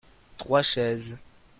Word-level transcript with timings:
Trois 0.39 0.63
chaises. 0.63 1.15